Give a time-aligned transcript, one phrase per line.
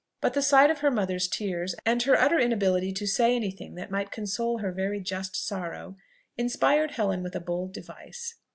[0.19, 3.75] But the sight of her mother's tears, and her utter inability to say any thing
[3.75, 5.95] that might console her very just sorrow,
[6.37, 8.33] inspired Helen with a bold device.